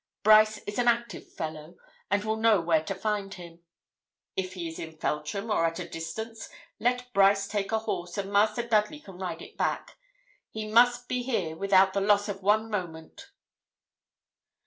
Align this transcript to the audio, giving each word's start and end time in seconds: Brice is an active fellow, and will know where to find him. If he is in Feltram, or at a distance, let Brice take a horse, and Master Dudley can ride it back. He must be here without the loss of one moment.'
Brice 0.23 0.57
is 0.65 0.79
an 0.79 0.87
active 0.87 1.31
fellow, 1.31 1.75
and 2.09 2.23
will 2.23 2.35
know 2.37 2.59
where 2.59 2.83
to 2.85 2.95
find 2.95 3.35
him. 3.35 3.61
If 4.35 4.55
he 4.55 4.67
is 4.67 4.79
in 4.79 4.97
Feltram, 4.97 5.51
or 5.51 5.63
at 5.63 5.77
a 5.77 5.87
distance, 5.87 6.49
let 6.79 7.13
Brice 7.13 7.47
take 7.47 7.71
a 7.71 7.77
horse, 7.77 8.17
and 8.17 8.33
Master 8.33 8.67
Dudley 8.67 8.99
can 8.99 9.19
ride 9.19 9.43
it 9.43 9.57
back. 9.57 9.99
He 10.49 10.67
must 10.67 11.07
be 11.07 11.21
here 11.21 11.55
without 11.55 11.93
the 11.93 12.01
loss 12.01 12.27
of 12.27 12.41
one 12.41 12.71
moment.' 12.71 13.29